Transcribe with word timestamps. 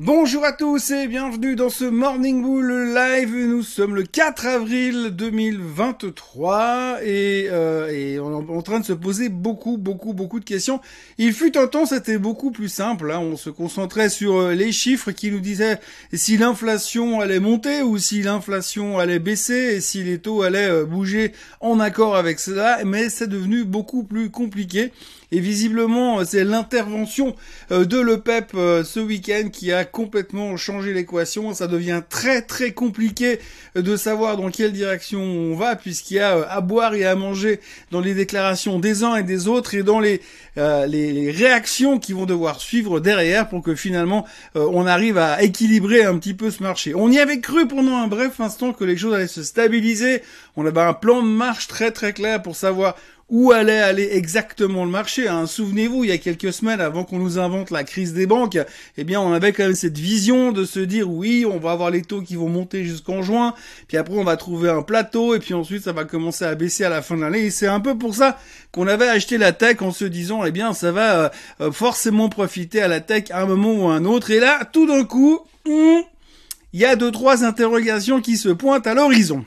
Bonjour 0.00 0.42
à 0.46 0.52
tous 0.52 0.90
et 0.90 1.06
bienvenue 1.06 1.54
dans 1.54 1.68
ce 1.68 1.84
Morning 1.84 2.40
Bull 2.40 2.94
Live. 2.94 3.34
Nous 3.34 3.62
sommes 3.62 3.94
le 3.94 4.04
4 4.04 4.46
avril 4.46 5.10
2023 5.10 7.00
et, 7.02 7.48
euh, 7.50 7.88
et 7.88 8.18
on 8.18 8.40
est 8.40 8.50
en 8.50 8.62
train 8.62 8.80
de 8.80 8.86
se 8.86 8.94
poser 8.94 9.28
beaucoup, 9.28 9.76
beaucoup, 9.76 10.14
beaucoup 10.14 10.40
de 10.40 10.46
questions. 10.46 10.80
Il 11.18 11.34
fut 11.34 11.58
un 11.58 11.66
temps, 11.66 11.84
c'était 11.84 12.16
beaucoup 12.16 12.52
plus 12.52 12.70
simple. 12.70 13.12
Hein. 13.12 13.18
On 13.18 13.36
se 13.36 13.50
concentrait 13.50 14.08
sur 14.08 14.36
euh, 14.36 14.54
les 14.54 14.72
chiffres 14.72 15.10
qui 15.10 15.30
nous 15.30 15.40
disaient 15.40 15.78
si 16.14 16.38
l'inflation 16.38 17.20
allait 17.20 17.38
monter 17.38 17.82
ou 17.82 17.98
si 17.98 18.22
l'inflation 18.22 18.98
allait 18.98 19.18
baisser 19.18 19.74
et 19.74 19.82
si 19.82 20.02
les 20.02 20.18
taux 20.20 20.40
allaient 20.40 20.70
euh, 20.70 20.86
bouger 20.86 21.32
en 21.60 21.80
accord 21.80 22.16
avec 22.16 22.40
cela. 22.40 22.82
Mais 22.86 23.10
c'est 23.10 23.28
devenu 23.28 23.64
beaucoup 23.64 24.04
plus 24.04 24.30
compliqué. 24.30 24.90
Et 25.32 25.40
visiblement, 25.40 26.22
c'est 26.26 26.44
l'intervention 26.44 27.34
euh, 27.70 27.86
de 27.86 27.98
l'EPEP 27.98 28.52
euh, 28.54 28.84
ce 28.84 29.00
week-end 29.00 29.48
qui 29.50 29.72
a 29.72 29.81
complètement 29.84 30.56
changé 30.56 30.92
l'équation. 30.92 31.54
Ça 31.54 31.66
devient 31.66 32.02
très 32.08 32.42
très 32.42 32.72
compliqué 32.72 33.38
euh, 33.76 33.82
de 33.82 33.96
savoir 33.96 34.36
dans 34.36 34.50
quelle 34.50 34.72
direction 34.72 35.20
on 35.20 35.56
va 35.56 35.76
puisqu'il 35.76 36.14
y 36.14 36.20
a 36.20 36.48
à 36.48 36.60
boire 36.60 36.94
et 36.94 37.04
à 37.04 37.14
manger 37.14 37.60
dans 37.90 38.00
les 38.00 38.14
déclarations 38.14 38.78
des 38.78 39.04
uns 39.04 39.16
et 39.16 39.22
des 39.22 39.48
autres 39.48 39.74
et 39.74 39.82
dans 39.82 40.00
les, 40.00 40.20
les, 40.56 41.30
réactions 41.30 41.98
qui 41.98 42.12
vont 42.12 42.26
devoir 42.26 42.60
suivre 42.60 43.00
derrière 43.00 43.48
pour 43.48 43.62
que 43.62 43.74
finalement 43.74 44.26
on 44.54 44.86
arrive 44.86 45.18
à 45.18 45.42
équilibrer 45.42 46.04
un 46.04 46.18
petit 46.18 46.34
peu 46.34 46.50
ce 46.50 46.62
marché. 46.62 46.94
On 46.94 47.10
y 47.10 47.18
avait 47.18 47.40
cru 47.40 47.66
pendant 47.66 47.96
un 47.96 48.06
bref 48.06 48.40
instant 48.40 48.72
que 48.72 48.84
les 48.84 48.96
choses 48.96 49.14
allaient 49.14 49.26
se 49.26 49.42
stabiliser. 49.42 50.22
On 50.56 50.66
avait 50.66 50.80
un 50.80 50.92
plan 50.92 51.22
de 51.22 51.28
marche 51.28 51.68
très 51.68 51.90
très 51.90 52.12
clair 52.12 52.42
pour 52.42 52.56
savoir 52.56 52.96
où 53.28 53.52
allait 53.52 53.80
aller 53.80 54.08
exactement 54.12 54.84
le 54.84 54.90
marché. 54.90 55.28
Hein. 55.28 55.46
Souvenez-vous, 55.46 56.04
il 56.04 56.10
y 56.10 56.12
a 56.12 56.18
quelques 56.18 56.52
semaines, 56.52 56.80
avant 56.80 57.04
qu'on 57.04 57.18
nous 57.18 57.38
invente 57.38 57.70
la 57.70 57.84
crise 57.84 58.12
des 58.12 58.26
banques, 58.26 58.58
eh 58.96 59.04
bien, 59.04 59.20
on 59.20 59.32
avait 59.32 59.52
quand 59.52 59.64
même 59.64 59.74
cette 59.74 59.98
vision 59.98 60.52
de 60.52 60.64
se 60.64 60.80
dire, 60.80 61.10
oui, 61.10 61.46
on 61.50 61.58
va 61.58 61.72
avoir 61.72 61.90
les 61.90 62.02
taux 62.02 62.20
qui 62.20 62.36
vont 62.36 62.48
monter 62.48 62.84
jusqu'en 62.84 63.22
juin, 63.22 63.54
puis 63.88 63.96
après, 63.96 64.16
on 64.16 64.24
va 64.24 64.36
trouver 64.36 64.68
un 64.68 64.82
plateau, 64.82 65.34
et 65.34 65.38
puis 65.38 65.54
ensuite, 65.54 65.84
ça 65.84 65.92
va 65.92 66.04
commencer 66.04 66.44
à 66.44 66.54
baisser 66.54 66.84
à 66.84 66.90
la 66.90 67.02
fin 67.02 67.16
de 67.16 67.22
l'année. 67.22 67.46
Et 67.46 67.50
c'est 67.50 67.66
un 67.66 67.80
peu 67.80 67.96
pour 67.96 68.14
ça 68.14 68.38
qu'on 68.70 68.86
avait 68.86 69.08
acheté 69.08 69.38
la 69.38 69.52
tech 69.52 69.80
en 69.80 69.92
se 69.92 70.04
disant, 70.04 70.44
eh 70.44 70.50
bien, 70.50 70.74
ça 70.74 70.92
va 70.92 71.16
euh, 71.16 71.28
euh, 71.60 71.72
forcément 71.72 72.28
profiter 72.28 72.82
à 72.82 72.88
la 72.88 73.00
tech 73.00 73.24
à 73.30 73.42
un 73.42 73.46
moment 73.46 73.72
ou 73.72 73.88
à 73.88 73.94
un 73.94 74.04
autre. 74.04 74.30
Et 74.30 74.40
là, 74.40 74.64
tout 74.64 74.86
d'un 74.86 75.04
coup, 75.04 75.40
hmm, 75.66 76.00
il 76.72 76.80
y 76.80 76.84
a 76.84 76.96
deux, 76.96 77.10
trois 77.10 77.44
interrogations 77.44 78.20
qui 78.20 78.36
se 78.36 78.48
pointent 78.48 78.86
à 78.86 78.94
l'horizon. 78.94 79.44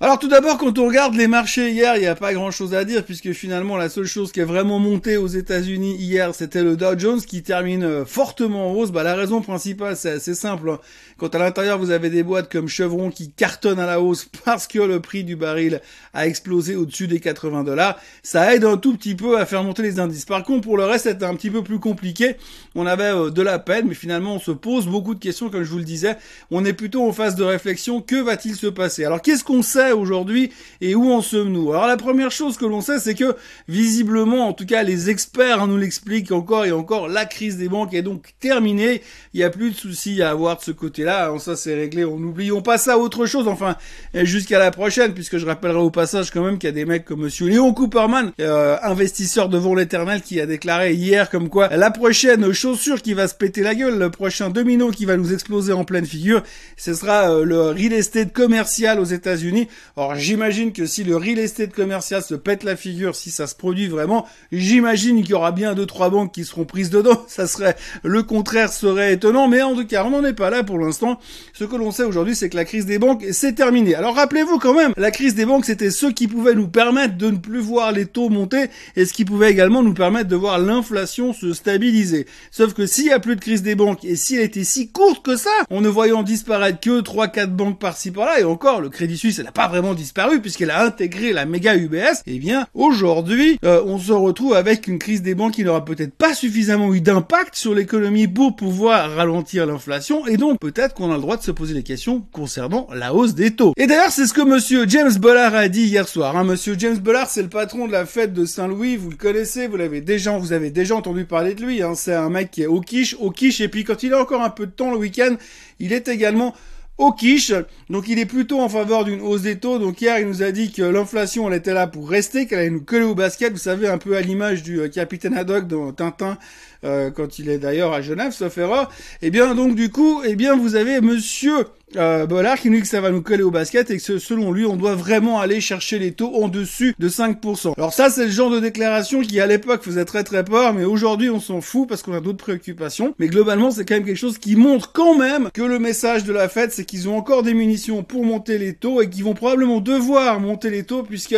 Alors 0.00 0.20
tout 0.20 0.28
d'abord, 0.28 0.58
quand 0.58 0.78
on 0.78 0.86
regarde 0.86 1.16
les 1.16 1.26
marchés 1.26 1.72
hier, 1.72 1.96
il 1.96 2.02
n'y 2.02 2.06
a 2.06 2.14
pas 2.14 2.32
grand-chose 2.32 2.72
à 2.72 2.84
dire 2.84 3.04
puisque 3.04 3.32
finalement 3.32 3.76
la 3.76 3.88
seule 3.88 4.04
chose 4.04 4.30
qui 4.30 4.38
est 4.38 4.44
vraiment 4.44 4.78
montée 4.78 5.16
aux 5.16 5.26
États-Unis 5.26 5.96
hier, 5.96 6.32
c'était 6.36 6.62
le 6.62 6.76
Dow 6.76 6.96
Jones 6.96 7.20
qui 7.20 7.42
termine 7.42 7.82
euh, 7.82 8.04
fortement 8.04 8.70
en 8.70 8.74
hausse. 8.74 8.92
Bah, 8.92 9.02
la 9.02 9.16
raison 9.16 9.40
principale, 9.40 9.96
c'est 9.96 10.12
assez 10.12 10.36
simple. 10.36 10.70
Hein. 10.70 10.78
Quand 11.16 11.34
à 11.34 11.38
l'intérieur 11.38 11.80
vous 11.80 11.90
avez 11.90 12.10
des 12.10 12.22
boîtes 12.22 12.48
comme 12.48 12.68
Chevron 12.68 13.10
qui 13.10 13.32
cartonnent 13.32 13.80
à 13.80 13.86
la 13.86 14.00
hausse 14.00 14.28
parce 14.44 14.68
que 14.68 14.78
le 14.78 15.00
prix 15.00 15.24
du 15.24 15.34
baril 15.34 15.80
a 16.14 16.28
explosé 16.28 16.76
au-dessus 16.76 17.08
des 17.08 17.18
80 17.18 17.64
dollars, 17.64 17.98
ça 18.22 18.54
aide 18.54 18.64
un 18.64 18.76
tout 18.76 18.96
petit 18.96 19.16
peu 19.16 19.36
à 19.36 19.46
faire 19.46 19.64
monter 19.64 19.82
les 19.82 19.98
indices. 19.98 20.26
Par 20.26 20.44
contre, 20.44 20.60
pour 20.60 20.76
le 20.76 20.84
reste, 20.84 21.08
c'était 21.08 21.24
un 21.24 21.34
petit 21.34 21.50
peu 21.50 21.64
plus 21.64 21.80
compliqué. 21.80 22.36
On 22.76 22.86
avait 22.86 23.12
euh, 23.12 23.30
de 23.30 23.42
la 23.42 23.58
peine, 23.58 23.86
mais 23.88 23.96
finalement 23.96 24.36
on 24.36 24.40
se 24.40 24.52
pose 24.52 24.86
beaucoup 24.86 25.16
de 25.16 25.20
questions, 25.20 25.50
comme 25.50 25.64
je 25.64 25.70
vous 25.72 25.78
le 25.78 25.82
disais. 25.82 26.16
On 26.52 26.64
est 26.64 26.72
plutôt 26.72 27.04
en 27.04 27.12
phase 27.12 27.34
de 27.34 27.42
réflexion. 27.42 28.00
Que 28.00 28.22
va-t-il 28.22 28.54
se 28.54 28.68
passer? 28.68 29.04
Alors 29.04 29.22
qu'est-ce 29.22 29.42
qu'on 29.42 29.62
sait 29.62 29.87
aujourd'hui 29.92 30.50
et 30.80 30.94
où 30.94 31.10
en 31.10 31.22
sommes-nous? 31.22 31.72
Alors 31.72 31.86
la 31.86 31.96
première 31.96 32.30
chose 32.30 32.56
que 32.56 32.64
l'on 32.64 32.80
sait, 32.80 32.98
c'est 32.98 33.14
que 33.14 33.36
visiblement, 33.68 34.48
en 34.48 34.52
tout 34.52 34.66
cas 34.66 34.82
les 34.82 35.10
experts 35.10 35.66
nous 35.66 35.76
l'expliquent 35.76 36.32
encore 36.32 36.64
et 36.64 36.72
encore, 36.72 37.08
la 37.08 37.24
crise 37.24 37.56
des 37.56 37.68
banques 37.68 37.94
est 37.94 38.02
donc 38.02 38.34
terminée. 38.40 39.02
Il 39.34 39.38
n'y 39.38 39.44
a 39.44 39.50
plus 39.50 39.70
de 39.70 39.76
soucis 39.76 40.22
à 40.22 40.30
avoir 40.30 40.56
de 40.58 40.62
ce 40.62 40.70
côté-là. 40.70 41.32
Ça 41.38 41.56
c'est 41.56 41.74
réglé. 41.74 42.04
On 42.04 42.18
n'oublions 42.18 42.62
pas 42.62 42.78
ça. 42.78 42.98
Autre 42.98 43.26
chose, 43.26 43.48
enfin 43.48 43.76
jusqu'à 44.14 44.58
la 44.58 44.70
prochaine, 44.70 45.14
puisque 45.14 45.38
je 45.38 45.46
rappellerai 45.46 45.78
au 45.78 45.90
passage 45.90 46.30
quand 46.30 46.42
même 46.42 46.58
qu'il 46.58 46.68
y 46.68 46.72
a 46.72 46.74
des 46.74 46.84
mecs 46.84 47.04
comme 47.04 47.20
Monsieur 47.20 47.48
Léon 47.48 47.72
Cooperman, 47.72 48.32
euh, 48.40 48.76
investisseur 48.82 49.48
devant 49.48 49.74
l'éternel, 49.74 50.22
qui 50.22 50.40
a 50.40 50.46
déclaré 50.46 50.94
hier 50.94 51.30
comme 51.30 51.48
quoi 51.48 51.68
la 51.68 51.90
prochaine 51.90 52.52
chaussure 52.52 53.02
qui 53.02 53.14
va 53.14 53.28
se 53.28 53.34
péter 53.34 53.62
la 53.62 53.74
gueule, 53.74 53.98
le 53.98 54.10
prochain 54.10 54.50
domino 54.50 54.90
qui 54.90 55.04
va 55.04 55.16
nous 55.16 55.32
exploser 55.32 55.72
en 55.72 55.84
pleine 55.84 56.06
figure, 56.06 56.42
ce 56.76 56.94
sera 56.94 57.30
euh, 57.30 57.44
le 57.44 57.70
real 57.70 57.92
estate 57.92 58.32
commercial 58.32 59.00
aux 59.00 59.04
États-Unis. 59.04 59.68
Alors 59.96 60.14
j'imagine 60.14 60.72
que 60.72 60.86
si 60.86 61.04
le 61.04 61.16
real 61.16 61.38
estate 61.38 61.72
commercial 61.72 62.22
se 62.22 62.34
pète 62.34 62.64
la 62.64 62.76
figure, 62.76 63.16
si 63.16 63.30
ça 63.30 63.46
se 63.46 63.54
produit 63.54 63.88
vraiment, 63.88 64.26
j'imagine 64.52 65.22
qu'il 65.22 65.30
y 65.30 65.34
aura 65.34 65.52
bien 65.52 65.74
deux 65.74 65.86
trois 65.86 66.10
banques 66.10 66.32
qui 66.32 66.44
seront 66.44 66.64
prises 66.64 66.90
dedans. 66.90 67.24
Ça 67.28 67.46
serait 67.46 67.76
le 68.02 68.22
contraire 68.22 68.72
serait 68.72 69.14
étonnant, 69.14 69.48
mais 69.48 69.62
en 69.62 69.74
tout 69.74 69.86
cas 69.86 70.04
on 70.04 70.10
n'en 70.10 70.24
est 70.24 70.34
pas 70.34 70.50
là 70.50 70.64
pour 70.64 70.78
l'instant. 70.78 71.18
Ce 71.52 71.64
que 71.64 71.76
l'on 71.76 71.90
sait 71.90 72.04
aujourd'hui, 72.04 72.34
c'est 72.34 72.48
que 72.48 72.56
la 72.56 72.64
crise 72.64 72.86
des 72.86 72.98
banques 72.98 73.24
c'est 73.32 73.54
terminé. 73.54 73.94
Alors 73.94 74.14
rappelez-vous 74.14 74.58
quand 74.58 74.74
même, 74.74 74.92
la 74.96 75.10
crise 75.10 75.34
des 75.34 75.46
banques 75.46 75.64
c'était 75.64 75.90
ce 75.90 76.06
qui 76.06 76.28
pouvait 76.28 76.54
nous 76.54 76.68
permettre 76.68 77.16
de 77.16 77.30
ne 77.30 77.36
plus 77.36 77.60
voir 77.60 77.92
les 77.92 78.06
taux 78.06 78.28
monter 78.28 78.66
et 78.96 79.04
ce 79.04 79.12
qui 79.12 79.24
pouvait 79.24 79.50
également 79.50 79.82
nous 79.82 79.94
permettre 79.94 80.28
de 80.28 80.36
voir 80.36 80.58
l'inflation 80.58 81.32
se 81.32 81.52
stabiliser. 81.52 82.26
Sauf 82.50 82.74
que 82.74 82.86
s'il 82.86 83.06
y 83.06 83.12
a 83.12 83.20
plus 83.20 83.36
de 83.36 83.40
crise 83.40 83.62
des 83.62 83.74
banques 83.74 84.04
et 84.04 84.16
si 84.16 84.36
elle 84.36 84.42
était 84.42 84.64
si 84.64 84.90
courte 84.90 85.24
que 85.24 85.36
ça, 85.36 85.50
en 85.70 85.80
ne 85.80 85.88
voyant 85.88 86.22
disparaître 86.22 86.80
que 86.80 87.00
3-4 87.00 87.46
banques 87.46 87.78
par-ci 87.78 88.10
par-là 88.10 88.40
et 88.40 88.44
encore 88.44 88.80
le 88.80 88.88
Crédit 88.88 89.16
Suisse 89.18 89.38
elle 89.38 89.46
n'a 89.46 89.52
pas 89.52 89.67
vraiment 89.68 89.94
disparu 89.94 90.40
puisqu'elle 90.40 90.70
a 90.70 90.84
intégré 90.84 91.32
la 91.32 91.46
méga 91.46 91.76
UBS, 91.76 92.22
eh 92.26 92.38
bien 92.38 92.66
aujourd'hui 92.74 93.58
euh, 93.64 93.82
on 93.86 93.98
se 93.98 94.12
retrouve 94.12 94.54
avec 94.54 94.86
une 94.86 94.98
crise 94.98 95.22
des 95.22 95.34
banques 95.34 95.54
qui 95.54 95.64
n'aura 95.64 95.84
peut-être 95.84 96.14
pas 96.14 96.34
suffisamment 96.34 96.92
eu 96.94 97.00
d'impact 97.00 97.54
sur 97.54 97.74
l'économie 97.74 98.28
pour 98.28 98.56
pouvoir 98.56 99.14
ralentir 99.14 99.66
l'inflation 99.66 100.26
et 100.26 100.36
donc 100.36 100.58
peut-être 100.58 100.94
qu'on 100.94 101.10
a 101.10 101.14
le 101.14 101.20
droit 101.20 101.36
de 101.36 101.42
se 101.42 101.50
poser 101.50 101.74
des 101.74 101.82
questions 101.82 102.24
concernant 102.32 102.88
la 102.94 103.14
hausse 103.14 103.34
des 103.34 103.52
taux. 103.52 103.72
Et 103.76 103.86
d'ailleurs 103.86 104.10
c'est 104.10 104.26
ce 104.26 104.34
que 104.34 104.42
monsieur 104.42 104.86
James 104.88 105.14
Bollard 105.18 105.54
a 105.54 105.68
dit 105.68 105.84
hier 105.84 106.08
soir. 106.08 106.36
Hein. 106.36 106.44
Monsieur 106.44 106.74
James 106.78 106.98
Bollard 106.98 107.28
c'est 107.28 107.42
le 107.42 107.48
patron 107.48 107.86
de 107.86 107.92
la 107.92 108.06
fête 108.06 108.32
de 108.32 108.44
Saint-Louis, 108.44 108.96
vous 108.96 109.10
le 109.10 109.16
connaissez, 109.16 109.66
vous 109.66 109.76
l'avez 109.76 110.00
déjà, 110.00 110.36
vous 110.36 110.52
avez 110.52 110.70
déjà 110.70 110.96
entendu 110.96 111.24
parler 111.24 111.54
de 111.54 111.64
lui. 111.64 111.82
Hein. 111.82 111.94
C'est 111.94 112.14
un 112.14 112.30
mec 112.30 112.50
qui 112.50 112.62
est 112.62 112.66
au 112.66 112.80
quiche, 112.80 113.16
au 113.20 113.30
quiche 113.30 113.60
et 113.60 113.68
puis 113.68 113.84
quand 113.84 114.02
il 114.02 114.12
a 114.12 114.20
encore 114.20 114.42
un 114.42 114.50
peu 114.50 114.66
de 114.66 114.72
temps 114.72 114.90
le 114.90 114.96
week-end, 114.96 115.36
il 115.80 115.92
est 115.92 116.08
également 116.08 116.54
au 116.98 117.12
quiche. 117.12 117.52
Donc 117.88 118.08
il 118.08 118.18
est 118.18 118.26
plutôt 118.26 118.60
en 118.60 118.68
faveur 118.68 119.04
d'une 119.04 119.20
hausse 119.20 119.42
des 119.42 119.58
taux. 119.58 119.78
Donc 119.78 120.00
hier, 120.00 120.18
il 120.18 120.26
nous 120.26 120.42
a 120.42 120.50
dit 120.50 120.72
que 120.72 120.82
l'inflation, 120.82 121.48
elle 121.48 121.56
était 121.56 121.74
là 121.74 121.86
pour 121.86 122.10
rester, 122.10 122.46
qu'elle 122.46 122.58
allait 122.58 122.70
nous 122.70 122.84
coller 122.84 123.04
au 123.04 123.14
basket. 123.14 123.52
Vous 123.52 123.58
savez, 123.58 123.88
un 123.88 123.98
peu 123.98 124.16
à 124.16 124.20
l'image 124.20 124.62
du 124.62 124.80
euh, 124.80 124.88
capitaine 124.88 125.34
Haddock 125.34 125.66
dans 125.66 125.92
Tintin, 125.92 126.36
euh, 126.84 127.10
quand 127.10 127.38
il 127.38 127.48
est 127.48 127.58
d'ailleurs 127.58 127.92
à 127.92 128.02
Genève, 128.02 128.32
sauf 128.32 128.58
erreur. 128.58 128.90
Eh 129.22 129.30
bien 129.30 129.54
donc 129.54 129.74
du 129.74 129.90
coup, 129.90 130.22
eh 130.24 130.36
bien 130.36 130.56
vous 130.56 130.74
avez 130.74 131.00
Monsieur 131.00 131.64
euh, 131.96 132.26
Bollard 132.26 132.58
qui 132.58 132.70
nous 132.70 132.76
dit 132.76 132.82
que 132.82 132.88
ça 132.88 133.00
va 133.00 133.10
nous 133.10 133.22
coller 133.22 133.42
au 133.42 133.50
basket 133.50 133.90
et 133.90 133.98
que 133.98 134.18
selon 134.18 134.52
lui, 134.52 134.66
on 134.66 134.76
doit 134.76 134.94
vraiment 134.94 135.40
aller 135.40 135.60
chercher 135.60 135.98
les 135.98 136.12
taux 136.12 136.34
en 136.42 136.48
dessus 136.48 136.94
de 136.98 137.08
5%. 137.08 137.74
Alors 137.76 137.92
ça, 137.92 138.10
c'est 138.10 138.26
le 138.26 138.30
genre 138.30 138.50
de 138.50 138.60
déclaration 138.60 139.22
qui 139.22 139.40
à 139.40 139.46
l'époque 139.46 139.82
faisait 139.82 140.04
très 140.04 140.24
très 140.24 140.44
peur, 140.44 140.74
mais 140.74 140.84
aujourd'hui 140.84 141.30
on 141.30 141.40
s'en 141.40 141.60
fout 141.60 141.88
parce 141.88 142.02
qu'on 142.02 142.14
a 142.14 142.20
d'autres 142.20 142.38
préoccupations. 142.38 143.14
Mais 143.18 143.28
globalement, 143.28 143.70
c'est 143.70 143.84
quand 143.84 143.94
même 143.94 144.04
quelque 144.04 144.16
chose 144.16 144.38
qui 144.38 144.56
montre 144.56 144.92
quand 144.92 145.16
même 145.16 145.50
que 145.52 145.62
le 145.62 145.78
message 145.78 146.24
de 146.24 146.32
la 146.32 146.48
Fed, 146.48 146.72
c'est 146.72 146.84
qu'ils 146.84 147.08
ont 147.08 147.16
encore 147.16 147.42
des 147.42 147.54
munitions 147.54 148.02
pour 148.02 148.24
monter 148.24 148.58
les 148.58 148.74
taux 148.74 149.00
et 149.00 149.08
qu'ils 149.08 149.24
vont 149.24 149.34
probablement 149.34 149.80
devoir 149.80 150.40
monter 150.40 150.70
les 150.70 150.84
taux 150.84 151.02
puisque 151.02 151.36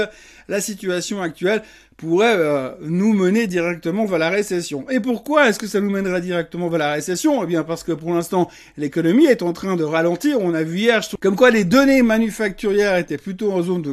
la 0.49 0.61
situation 0.61 1.23
actuelle 1.23 1.63
pourrait 2.01 2.35
euh, 2.35 2.71
nous 2.81 3.13
mener 3.13 3.47
directement 3.47 4.07
vers 4.07 4.19
la 4.19 4.31
récession. 4.31 4.87
Et 4.89 5.01
pourquoi 5.01 5.49
est-ce 5.49 5.59
que 5.59 5.67
ça 5.67 5.81
nous 5.83 5.91
mènerait 5.91 6.23
directement 6.23 6.69
vers 6.69 6.79
la 6.79 6.93
récession? 6.93 7.45
Eh 7.45 7.47
bien 7.47 7.63
parce 7.63 7.83
que 7.83 7.93
pour 7.93 8.15
l'instant, 8.15 8.49
l'économie 8.79 9.27
est 9.27 9.43
en 9.43 9.53
train 9.53 9.77
de 9.77 9.85
ralentir. 9.85 10.39
On 10.41 10.55
a 10.55 10.63
vu 10.63 10.79
hier 10.79 11.03
comme 11.21 11.37
quoi 11.37 11.51
les 11.51 11.65
données 11.65 12.01
manufacturières 12.03 12.97
étaient 12.97 13.19
plutôt 13.19 13.53
en 13.53 13.63
zone 13.63 13.83
de, 13.83 13.93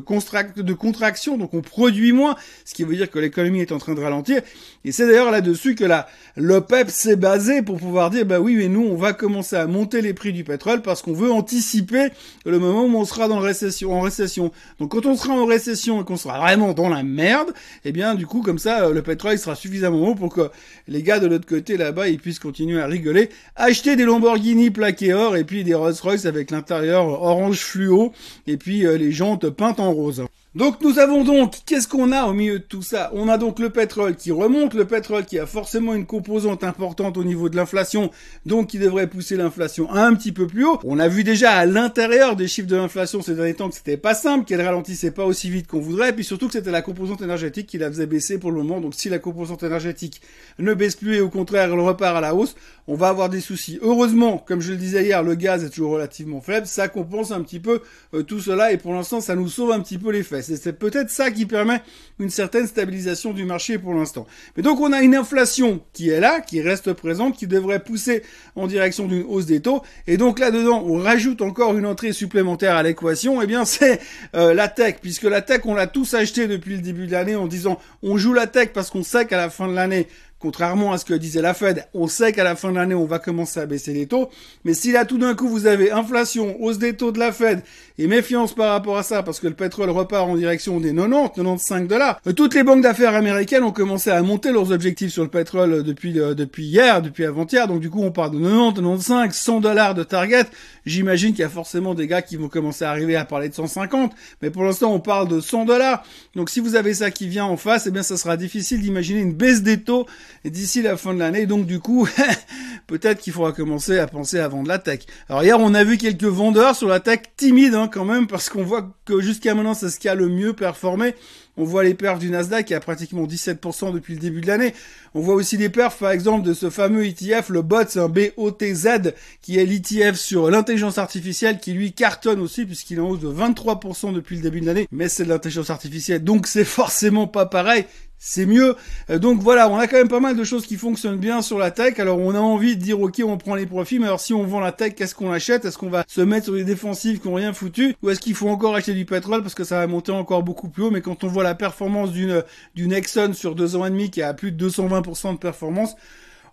de 0.62 0.74
contraction, 0.74 1.38
donc 1.38 1.54
on 1.54 1.62
produit 1.62 2.14
moins, 2.14 2.38
ce 2.64 2.74
qui 2.74 2.86
veut 2.86 2.96
dire 2.96 3.12
que 3.12 3.20
l'économie 3.20 3.60
est 3.60 3.74
en 3.74 3.78
train 3.78 3.94
de 3.94 4.02
ralentir. 4.02 4.42
Et 4.86 4.94
c'est 4.94 5.06
d'ailleurs 5.06 5.32
là-dessus 5.32 5.76
que 5.76 5.84
la 5.84 6.08
l'OPEP 6.38 6.90
s'est 6.90 7.16
basé 7.16 7.62
pour 7.62 7.78
pouvoir 7.78 8.10
dire, 8.10 8.26
bah 8.26 8.40
oui, 8.40 8.56
mais 8.56 8.68
nous, 8.68 8.86
on 8.86 8.96
va 8.96 9.14
commencer 9.14 9.56
à 9.56 9.66
monter 9.66 10.02
les 10.02 10.14
prix 10.14 10.32
du 10.32 10.44
pétrole 10.44 10.82
parce 10.82 11.02
qu'on 11.02 11.14
veut 11.14 11.32
anticiper 11.32 12.10
le 12.46 12.60
moment 12.60 12.84
où 12.84 12.96
on 12.96 13.06
sera 13.06 13.28
dans 13.28 13.40
la 13.40 13.48
récession, 13.48 13.92
en 13.92 14.02
récession. 14.02 14.52
Donc 14.80 14.92
quand 14.92 15.06
on 15.06 15.18
sera 15.18 15.34
en 15.34 15.46
récession 15.46 16.02
et 16.02 16.06
qu'on 16.06 16.16
sera 16.16 16.40
vraiment 16.40 16.74
dans 16.74 16.90
la 16.90 17.04
merde, 17.04 17.54
eh 17.84 17.92
bien, 17.92 17.97
du 18.16 18.28
coup, 18.28 18.42
comme 18.42 18.60
ça, 18.60 18.86
euh, 18.86 18.94
le 18.94 19.02
pétrole 19.02 19.38
sera 19.38 19.56
suffisamment 19.56 20.10
haut 20.10 20.16
pour 20.16 20.34
que 20.34 20.50
les 20.88 21.02
gars 21.02 21.20
de 21.20 21.28
l'autre 21.28 21.48
côté, 21.48 21.78
là-bas, 21.78 22.10
ils 22.10 22.20
puissent 22.20 22.40
continuer 22.40 22.80
à 22.80 22.86
rigoler, 22.86 23.30
acheter 23.56 23.96
des 23.96 24.04
Lamborghini 24.06 24.70
plaqués 24.70 25.14
or 25.14 25.36
et 25.36 25.44
puis 25.44 25.64
des 25.64 25.74
Rolls-Royce 25.74 26.26
avec 26.26 26.52
l'intérieur 26.52 27.08
orange 27.08 27.60
fluo 27.60 28.14
et 28.46 28.58
puis 28.58 28.86
euh, 28.86 28.98
les 28.98 29.12
jantes 29.12 29.50
peintes 29.50 29.80
en 29.80 29.92
rose. 29.92 30.24
Donc 30.58 30.82
nous 30.82 30.98
avons 30.98 31.24
donc, 31.24 31.54
qu'est-ce 31.68 31.88
qu'on 31.88 32.12
a 32.12 32.26
au 32.26 32.34
milieu 32.34 32.58
de 32.58 32.64
tout 32.64 32.82
ça? 32.82 33.12
On 33.14 33.30
a 33.30 33.38
donc 33.38 33.60
le 33.60 33.70
pétrole 33.70 34.16
qui 34.16 34.32
remonte, 34.32 34.74
le 34.74 34.86
pétrole 34.86 35.24
qui 35.24 35.38
a 35.38 35.46
forcément 35.46 35.94
une 35.94 36.08
composante 36.08 36.64
importante 36.64 37.16
au 37.18 37.24
niveau 37.24 37.48
de 37.48 37.56
l'inflation, 37.56 38.10
donc 38.48 38.66
qui 38.66 38.80
devrait 38.80 39.06
pousser 39.06 39.38
l'inflation 39.38 39.92
un 39.92 40.16
petit 40.16 40.32
peu 40.32 40.48
plus 40.48 40.66
haut. 40.66 40.80
On 40.84 40.98
a 40.98 41.10
vu 41.10 41.24
déjà 41.24 41.52
à 41.52 41.68
l'intérieur 41.68 42.36
des 42.36 42.48
chiffres 42.48 42.68
de 42.68 42.76
l'inflation 42.76 43.22
ces 43.22 43.36
derniers 43.36 43.54
temps 43.54 43.70
que 43.70 43.76
c'était 43.76 43.98
pas 43.98 44.16
simple, 44.16 44.46
qu'elle 44.46 44.64
ralentissait 44.64 45.12
pas 45.12 45.26
aussi 45.26 45.52
vite 45.52 45.68
qu'on 45.68 45.80
voudrait, 45.80 46.10
et 46.10 46.14
puis 46.14 46.24
surtout 46.24 46.48
que 46.48 46.54
c'était 46.54 46.72
la 46.72 46.82
composante 46.82 47.22
énergétique 47.22 47.68
qui 47.68 47.78
la 47.78 47.92
faisait 47.92 48.08
baisser 48.08 48.40
pour 48.40 48.50
le 48.50 48.58
moment. 48.58 48.82
Donc 48.82 48.96
si 48.96 49.10
la 49.10 49.20
composante 49.20 49.62
énergétique 49.62 50.22
ne 50.58 50.74
baisse 50.74 50.96
plus 50.96 51.18
et 51.18 51.22
au 51.22 51.30
contraire 51.30 51.72
elle 51.72 51.80
repart 51.80 52.18
à 52.18 52.22
la 52.22 52.34
hausse, 52.34 52.56
on 52.88 52.96
va 52.96 53.10
avoir 53.10 53.30
des 53.30 53.42
soucis. 53.42 53.78
Heureusement, 53.84 54.40
comme 54.40 54.62
je 54.62 54.72
le 54.72 54.78
disais 54.78 55.04
hier, 55.04 55.22
le 55.22 55.36
gaz 55.36 55.64
est 55.64 55.70
toujours 55.70 55.92
relativement 55.92 56.42
faible, 56.42 56.66
ça 56.66 56.88
compense 56.88 57.30
un 57.30 57.44
petit 57.44 57.60
peu 57.60 57.82
euh, 58.16 58.24
tout 58.24 58.40
cela 58.40 58.72
et 58.72 58.78
pour 58.78 58.96
l'instant 58.96 59.22
ça 59.22 59.36
nous 59.36 59.50
sauve 59.50 59.72
un 59.72 59.82
petit 59.82 60.00
peu 60.00 60.12
les 60.12 60.24
fesses. 60.24 60.47
C'est 60.56 60.80
peut-être 60.80 61.10
ça 61.10 61.32
qui 61.32 61.46
permet 61.46 61.82
une 62.20 62.30
certaine 62.30 62.68
stabilisation 62.68 63.34
du 63.34 63.46
marché 63.46 63.78
pour 63.78 63.94
l'instant. 63.94 64.26
Mais 64.56 64.64
donc 64.64 64.80
on 64.80 64.94
a 64.94 65.02
une 65.02 65.16
inflation 65.16 65.82
qui 65.94 66.10
est 66.10 66.20
là, 66.20 66.42
qui 66.42 66.62
reste 66.62 66.94
présente, 66.94 67.38
qui 67.38 67.48
devrait 67.48 67.84
pousser 67.84 68.24
en 68.56 68.68
direction 68.68 69.08
d'une 69.08 69.26
hausse 69.28 69.46
des 69.46 69.62
taux. 69.62 69.82
Et 70.08 70.18
donc 70.18 70.40
là-dedans, 70.40 70.84
on 70.86 70.98
rajoute 70.98 71.42
encore 71.42 71.78
une 71.78 71.86
entrée 71.86 72.14
supplémentaire 72.14 72.76
à 72.76 72.84
l'équation. 72.84 73.42
Eh 73.42 73.48
bien 73.48 73.66
c'est 73.66 74.00
euh, 74.36 74.54
la 74.54 74.68
tech, 74.68 74.96
puisque 75.02 75.24
la 75.24 75.42
tech 75.42 75.62
on 75.66 75.74
l'a 75.74 75.88
tous 75.88 76.14
acheté 76.14 76.48
depuis 76.48 76.76
le 76.76 76.82
début 76.82 77.08
de 77.08 77.12
l'année 77.12 77.36
en 77.36 77.48
disant 77.48 77.80
on 78.02 78.18
joue 78.18 78.34
la 78.34 78.48
tech 78.48 78.70
parce 78.74 78.90
qu'on 78.90 79.04
sait 79.04 79.26
qu'à 79.26 79.38
la 79.38 79.50
fin 79.50 79.68
de 79.68 79.74
l'année 79.74 80.08
Contrairement 80.40 80.92
à 80.92 81.00
ce 81.00 81.06
que 81.06 81.16
disait 81.16 81.42
la 81.42 81.56
Fed, 81.56 81.88
on 81.96 82.06
sait 82.08 82.32
qu'à 82.32 82.44
la 82.44 82.56
fin 82.56 82.70
de 82.70 82.76
l'année, 82.76 82.94
on 82.94 83.06
va 83.06 83.18
commencer 83.18 83.60
à 83.60 83.66
baisser 83.66 83.92
les 83.92 84.06
taux. 84.06 84.30
Mais 84.66 84.76
si 84.76 84.92
là, 84.92 85.04
tout 85.04 85.18
d'un 85.18 85.34
coup, 85.34 85.50
vous 85.50 85.66
avez 85.66 85.90
inflation, 85.92 86.62
hausse 86.62 86.78
des 86.78 86.96
taux 86.96 87.12
de 87.12 87.18
la 87.18 87.32
Fed 87.32 87.64
et 87.98 88.06
méfiance 88.06 88.54
par 88.54 88.72
rapport 88.72 89.00
à 89.00 89.04
ça, 89.04 89.24
parce 89.24 89.40
que 89.40 89.48
le 89.48 89.56
pétrole 89.56 89.90
repart 89.90 90.30
en 90.30 90.36
direction 90.36 90.80
des 90.80 90.94
90, 90.94 91.32
95 91.36 91.88
dollars, 91.88 92.22
euh, 92.28 92.34
toutes 92.34 92.54
les 92.54 92.62
banques 92.62 92.84
d'affaires 92.84 93.16
américaines 93.16 93.64
ont 93.64 93.72
commencé 93.72 94.12
à 94.12 94.22
monter 94.22 94.52
leurs 94.52 94.72
objectifs 94.72 95.12
sur 95.12 95.24
le 95.24 95.30
pétrole 95.30 95.74
euh, 95.74 95.82
depuis, 95.82 96.20
euh, 96.20 96.36
depuis 96.36 96.66
hier, 96.66 97.02
depuis 97.02 97.26
avant-hier. 97.26 97.68
Donc 97.68 97.80
du 97.80 97.90
coup, 97.90 98.04
on 98.04 98.12
parle 98.12 98.32
de 98.32 98.40
90, 98.40 98.76
95, 98.76 99.36
100 99.36 99.62
dollars 99.62 99.96
de 99.96 100.04
target. 100.04 100.46
J'imagine 100.86 101.32
qu'il 101.32 101.42
y 101.42 101.46
a 101.46 101.50
forcément 101.50 101.96
des 101.96 102.06
gars 102.06 102.22
qui 102.22 102.38
vont 102.38 102.48
commencer 102.48 102.86
à 102.86 102.92
arriver 102.92 103.16
à 103.16 103.26
parler 103.26 103.50
de 103.50 103.56
150. 103.56 104.14
Mais 104.44 104.52
pour 104.52 104.64
l'instant, 104.64 104.94
on 104.94 105.00
parle 105.00 105.28
de 105.28 105.40
100 105.40 105.66
dollars. 105.66 106.04
Donc 106.36 106.52
si 106.52 106.60
vous 106.60 106.76
avez 106.76 106.94
ça 106.94 107.10
qui 107.10 107.28
vient 107.28 107.46
en 107.46 107.58
face, 107.58 107.88
eh 107.88 107.92
bien, 107.92 108.04
ça 108.04 108.18
sera 108.18 108.38
difficile 108.38 108.82
d'imaginer 108.82 109.22
une 109.22 109.34
baisse 109.34 109.64
des 109.64 109.82
taux 109.82 110.06
d'ici 110.46 110.82
la 110.82 110.98
fin 110.98 111.14
de 111.14 111.20
l'année. 111.20 111.46
Donc 111.46 111.66
du 111.66 111.80
coup, 111.80 112.08
peut-être 112.88 113.22
qu'il 113.22 113.34
faudra 113.34 113.52
commencer 113.52 114.00
à 114.00 114.08
penser 114.08 114.40
à 114.40 114.48
vendre 114.48 114.68
la 114.68 114.80
tech. 114.80 115.02
Alors 115.30 115.44
hier, 115.44 115.60
on 115.60 115.74
a 115.74 115.84
vu 115.84 115.98
quelques 115.98 116.24
vendeurs 116.24 116.76
sur 116.76 116.88
la 116.88 117.00
tech 117.00 117.20
timides 117.36 117.76
hein, 117.76 117.90
quand 117.92 118.06
même, 118.06 118.28
parce 118.28 118.50
qu'on 118.50 118.64
voit 118.64 118.96
que 119.06 119.22
jusqu'à 119.22 119.56
maintenant, 119.56 119.74
c'est 119.74 119.90
ce 119.90 120.00
qui 120.00 120.10
a 120.10 120.16
le 120.16 120.28
mieux 120.28 120.54
performé. 120.54 121.14
On 121.60 121.64
voit 121.64 121.84
les 121.84 121.96
perfs 121.96 122.20
du 122.20 122.30
Nasdaq 122.30 122.68
qui 122.68 122.76
a 122.76 122.80
pratiquement 122.80 123.26
17% 123.26 123.92
depuis 123.92 124.14
le 124.14 124.20
début 124.20 124.42
de 124.42 124.48
l'année. 124.48 124.76
On 125.16 125.22
voit 125.22 125.34
aussi 125.34 125.58
les 125.58 125.70
perfs, 125.70 125.98
par 125.98 126.12
exemple, 126.12 126.46
de 126.46 126.54
ce 126.54 126.70
fameux 126.70 127.04
ETF, 127.04 127.50
le 127.50 127.64
BOTZ, 127.64 127.98
un 127.98 128.10
BOTZ, 128.10 129.14
qui 129.42 129.58
est 129.58 129.66
l'ETF 129.66 130.16
sur 130.16 130.52
l'intelligence 130.52 131.00
artificielle, 131.00 131.60
qui 131.60 131.74
lui 131.74 131.94
cartonne 131.94 132.42
aussi, 132.42 132.66
puisqu'il 132.66 133.00
est 133.00 133.02
en 133.02 133.10
hausse 133.10 133.22
de 133.22 133.30
23% 133.30 134.14
depuis 134.14 134.36
le 134.36 134.44
début 134.44 134.62
de 134.62 134.68
l'année. 134.68 134.88
Mais 134.92 135.10
c'est 135.10 135.24
de 135.24 135.30
l'intelligence 135.30 135.72
artificielle, 135.72 136.24
donc 136.24 136.46
c'est 136.46 136.64
forcément 136.64 137.26
pas 137.26 137.48
pareil 137.48 137.86
c'est 138.20 138.46
mieux. 138.46 138.76
Euh, 139.10 139.20
donc 139.20 139.42
voilà, 139.42 139.70
on 139.70 139.78
a 139.78 139.88
quand 139.88 139.98
même 139.98 140.08
pas 140.08 140.20
mal 140.20 140.36
de 140.36 140.44
choses 140.44 140.66
qui 140.66 140.76
fonctionnent 140.76 141.18
bien 141.18 141.42
sur 141.42 141.58
la 141.58 141.72
tech. 141.72 142.00
Alors 142.00 142.20
on 142.20 142.34
a 142.34 142.40
envie 142.40 142.76
de 142.76 142.82
dire 142.82 143.00
ok, 143.00 143.22
on 143.24 143.38
prend 143.38 143.56
les 143.56 143.66
profits, 143.66 144.00
mais 144.00 144.08
alors 144.08 144.20
si 144.20 144.34
on 144.34 144.44
vend 144.44 144.60
la 144.60 144.72
tech, 144.72 144.96
qu'est-ce 144.96 145.16
qu'on 145.16 145.32
achète? 145.32 145.66
Est-ce 145.66 145.78
qu'on 145.78 145.90
va 145.90 146.04
se 146.08 146.22
mettre 146.22 146.46
sur 146.46 146.54
des 146.54 146.64
défensives 146.64 147.20
qui 147.20 147.28
ont 147.28 147.36
rien 147.36 147.54
foutu? 147.54 147.96
Ou 148.02 148.10
est-ce 148.10 148.20
qu'il 148.20 148.36
faut 148.36 148.50
encore 148.50 148.76
acheter 148.76 148.94
du 148.94 149.06
pétrole 149.06 149.42
parce 149.42 149.56
que 149.56 149.64
ça 149.64 149.80
va 149.80 149.88
monter 149.88 150.12
encore 150.12 150.44
beaucoup 150.44 150.70
plus 150.70 150.84
haut? 150.84 150.92
Mais 150.92 151.02
quand 151.02 151.24
on 151.24 151.28
voit 151.28 151.44
la 151.44 151.56
performance 151.56 152.12
d'une 152.12 152.44
d'une 152.76 152.94
Exxon 152.94 153.34
sur 153.34 153.56
deux 153.56 153.76
ans 153.76 153.86
et 153.86 153.90
demi 153.90 154.10
qui 154.10 154.22
a 154.22 154.34
plus 154.34 154.52
de 154.52 154.70
220% 154.70 155.34
de 155.34 155.38
performance, 155.38 155.96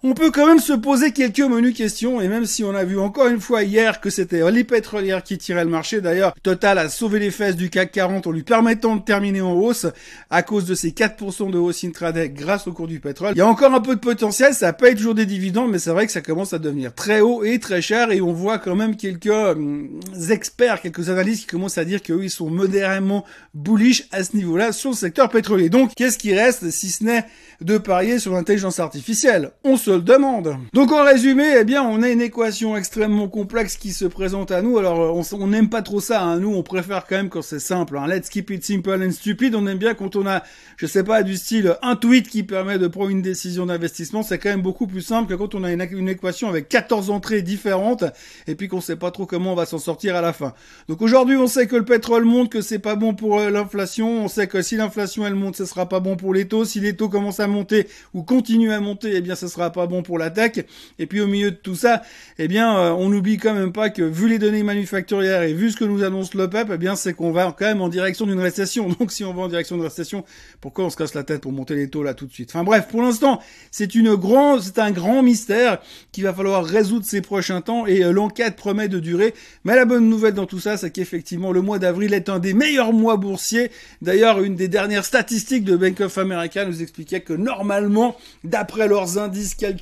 on 0.06 0.12
peut 0.12 0.30
quand 0.30 0.46
même 0.46 0.58
se 0.58 0.74
poser 0.74 1.12
quelques 1.12 1.40
menus 1.40 1.74
questions, 1.74 2.20
et 2.20 2.28
même 2.28 2.44
si 2.44 2.62
on 2.62 2.74
a 2.74 2.84
vu 2.84 2.98
encore 2.98 3.28
une 3.28 3.40
fois 3.40 3.62
hier 3.62 4.02
que 4.02 4.10
c'était 4.10 4.50
les 4.50 4.62
pétrolières 4.62 5.22
qui 5.22 5.38
tiraient 5.38 5.64
le 5.64 5.70
marché, 5.70 6.02
d'ailleurs, 6.02 6.34
Total 6.42 6.76
a 6.76 6.90
sauvé 6.90 7.18
les 7.18 7.30
fesses 7.30 7.56
du 7.56 7.70
CAC 7.70 7.90
40 7.90 8.26
en 8.26 8.30
lui 8.30 8.42
permettant 8.42 8.96
de 8.96 9.02
terminer 9.02 9.40
en 9.40 9.54
hausse 9.54 9.86
à 10.28 10.42
cause 10.42 10.66
de 10.66 10.74
ces 10.74 10.90
4% 10.90 11.50
de 11.50 11.56
hausse 11.56 11.84
intraday 11.84 12.28
grâce 12.28 12.66
au 12.66 12.72
cours 12.72 12.86
du 12.86 13.00
pétrole. 13.00 13.32
Il 13.34 13.38
y 13.38 13.40
a 13.40 13.46
encore 13.46 13.72
un 13.72 13.80
peu 13.80 13.94
de 13.94 14.00
potentiel, 14.00 14.52
ça 14.52 14.74
paye 14.74 14.94
toujours 14.94 15.14
des 15.14 15.24
dividendes, 15.24 15.70
mais 15.70 15.78
c'est 15.78 15.90
vrai 15.90 16.04
que 16.04 16.12
ça 16.12 16.20
commence 16.20 16.52
à 16.52 16.58
devenir 16.58 16.94
très 16.94 17.22
haut 17.22 17.42
et 17.42 17.58
très 17.58 17.80
cher, 17.80 18.12
et 18.12 18.20
on 18.20 18.34
voit 18.34 18.58
quand 18.58 18.76
même 18.76 18.96
quelques 18.96 19.28
hum, 19.28 19.88
experts, 20.28 20.82
quelques 20.82 21.08
analystes 21.08 21.40
qui 21.40 21.46
commencent 21.46 21.78
à 21.78 21.86
dire 21.86 22.02
qu'eux, 22.02 22.24
ils 22.24 22.30
sont 22.30 22.50
modérément 22.50 23.24
bullish 23.54 24.04
à 24.12 24.22
ce 24.22 24.36
niveau-là 24.36 24.72
sur 24.72 24.90
le 24.90 24.96
secteur 24.96 25.30
pétrolier. 25.30 25.70
Donc, 25.70 25.92
qu'est-ce 25.96 26.18
qui 26.18 26.34
reste 26.34 26.70
si 26.70 26.90
ce 26.90 27.04
n'est 27.04 27.24
de 27.62 27.78
parier 27.78 28.18
sur 28.18 28.34
l'intelligence 28.34 28.80
artificielle? 28.80 29.52
Demande. 29.98 30.56
Donc 30.72 30.92
en 30.92 31.04
résumé, 31.04 31.44
eh 31.60 31.64
bien, 31.64 31.82
on 31.82 32.02
a 32.02 32.08
une 32.08 32.20
équation 32.20 32.76
extrêmement 32.76 33.28
complexe 33.28 33.76
qui 33.76 33.92
se 33.92 34.04
présente 34.04 34.50
à 34.50 34.62
nous. 34.62 34.78
Alors 34.78 35.16
on 35.32 35.46
n'aime 35.46 35.68
pas 35.68 35.82
trop 35.82 36.00
ça. 36.00 36.22
Hein. 36.22 36.38
Nous, 36.38 36.54
on 36.54 36.62
préfère 36.62 37.06
quand 37.06 37.16
même 37.16 37.28
quand 37.28 37.42
c'est 37.42 37.58
simple. 37.58 37.98
Hein. 37.98 38.06
Let's 38.06 38.28
keep 38.28 38.50
it 38.50 38.64
simple 38.64 39.02
and 39.02 39.12
stupid. 39.12 39.54
On 39.54 39.66
aime 39.66 39.78
bien 39.78 39.94
quand 39.94 40.16
on 40.16 40.26
a, 40.26 40.42
je 40.76 40.86
sais 40.86 41.04
pas, 41.04 41.22
du 41.22 41.36
style 41.36 41.76
un 41.82 41.96
tweet 41.96 42.28
qui 42.28 42.42
permet 42.42 42.78
de 42.78 42.88
prendre 42.88 43.10
une 43.10 43.22
décision 43.22 43.66
d'investissement. 43.66 44.22
C'est 44.22 44.38
quand 44.38 44.50
même 44.50 44.62
beaucoup 44.62 44.86
plus 44.86 45.02
simple 45.02 45.28
que 45.28 45.34
quand 45.34 45.54
on 45.54 45.64
a 45.64 45.72
une, 45.72 45.86
une 45.92 46.08
équation 46.08 46.48
avec 46.48 46.68
14 46.68 47.10
entrées 47.10 47.42
différentes 47.42 48.04
et 48.46 48.54
puis 48.54 48.68
qu'on 48.68 48.80
sait 48.80 48.96
pas 48.96 49.10
trop 49.10 49.26
comment 49.26 49.52
on 49.52 49.56
va 49.56 49.66
s'en 49.66 49.78
sortir 49.78 50.16
à 50.16 50.20
la 50.20 50.32
fin. 50.32 50.54
Donc 50.88 51.02
aujourd'hui, 51.02 51.36
on 51.36 51.46
sait 51.46 51.66
que 51.66 51.76
le 51.76 51.84
pétrole 51.84 52.24
monte, 52.24 52.50
que 52.50 52.60
c'est 52.60 52.78
pas 52.78 52.96
bon 52.96 53.14
pour 53.14 53.38
euh, 53.38 53.50
l'inflation. 53.50 54.24
On 54.24 54.28
sait 54.28 54.46
que 54.46 54.62
si 54.62 54.76
l'inflation 54.76 55.26
elle 55.26 55.34
monte, 55.34 55.56
ce 55.56 55.64
sera 55.64 55.88
pas 55.88 56.00
bon 56.00 56.16
pour 56.16 56.34
les 56.34 56.46
taux. 56.46 56.64
Si 56.64 56.80
les 56.80 56.96
taux 56.96 57.08
commencent 57.08 57.40
à 57.40 57.46
monter 57.46 57.86
ou 58.12 58.22
continuent 58.22 58.72
à 58.72 58.80
monter, 58.80 59.12
eh 59.14 59.20
bien, 59.20 59.34
ce 59.34 59.48
sera 59.48 59.70
pas 59.70 59.83
bon 59.86 60.02
pour 60.02 60.18
la 60.18 60.30
tech. 60.30 60.64
Et 60.98 61.06
puis 61.06 61.20
au 61.20 61.26
milieu 61.26 61.50
de 61.50 61.56
tout 61.56 61.74
ça, 61.74 62.02
eh 62.38 62.48
bien, 62.48 62.76
euh, 62.76 62.90
on 62.90 63.08
n'oublie 63.08 63.38
quand 63.38 63.54
même 63.54 63.72
pas 63.72 63.90
que 63.90 64.02
vu 64.02 64.28
les 64.28 64.38
données 64.38 64.62
manufacturières 64.62 65.42
et 65.42 65.52
vu 65.52 65.70
ce 65.70 65.76
que 65.76 65.84
nous 65.84 66.02
annonce 66.02 66.34
l'OPEP, 66.34 66.68
eh 66.72 66.78
bien, 66.78 66.96
c'est 66.96 67.14
qu'on 67.14 67.32
va 67.32 67.54
quand 67.56 67.66
même 67.66 67.80
en 67.80 67.88
direction 67.88 68.26
d'une 68.26 68.40
récession. 68.40 68.88
Donc 69.00 69.12
si 69.12 69.24
on 69.24 69.32
va 69.32 69.42
en 69.42 69.48
direction 69.48 69.76
d'une 69.76 69.84
récession, 69.84 70.24
pourquoi 70.60 70.84
on 70.84 70.90
se 70.90 70.96
casse 70.96 71.14
la 71.14 71.24
tête 71.24 71.40
pour 71.40 71.52
monter 71.52 71.74
les 71.74 71.88
taux 71.88 72.02
là 72.02 72.14
tout 72.14 72.26
de 72.26 72.32
suite? 72.32 72.50
Enfin 72.50 72.64
bref, 72.64 72.88
pour 72.88 73.02
l'instant, 73.02 73.40
c'est 73.70 73.94
une 73.94 74.14
grande, 74.14 74.62
c'est 74.62 74.78
un 74.78 74.90
grand 74.90 75.22
mystère 75.22 75.78
qu'il 76.12 76.24
va 76.24 76.32
falloir 76.32 76.64
résoudre 76.64 77.04
ces 77.04 77.20
prochains 77.20 77.60
temps 77.60 77.86
et 77.86 78.04
euh, 78.04 78.12
l'enquête 78.12 78.56
promet 78.56 78.88
de 78.88 78.98
durer. 78.98 79.34
Mais 79.64 79.74
la 79.74 79.84
bonne 79.84 80.08
nouvelle 80.08 80.34
dans 80.34 80.46
tout 80.46 80.60
ça, 80.60 80.76
c'est 80.76 80.90
qu'effectivement, 80.90 81.52
le 81.52 81.62
mois 81.62 81.78
d'avril 81.78 82.14
est 82.14 82.28
un 82.28 82.38
des 82.38 82.54
meilleurs 82.54 82.92
mois 82.92 83.16
boursiers. 83.16 83.70
D'ailleurs, 84.02 84.42
une 84.42 84.56
des 84.56 84.68
dernières 84.68 85.04
statistiques 85.04 85.64
de 85.64 85.76
Bank 85.76 86.00
of 86.00 86.16
America 86.18 86.64
nous 86.64 86.82
expliquait 86.82 87.20
que 87.20 87.32
normalement, 87.32 88.16
d'après 88.42 88.88
leurs 88.88 89.18
indices 89.18 89.54
calculés 89.54 89.73